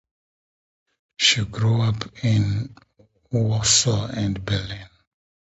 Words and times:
She 1.19 1.45
grew 1.45 1.83
up 1.83 2.11
in 2.25 2.75
Warsaw 3.31 4.07
and 4.07 4.43
Berlin. 4.43 4.89